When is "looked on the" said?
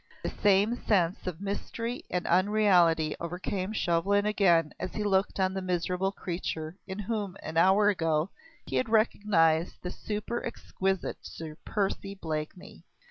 5.03-5.61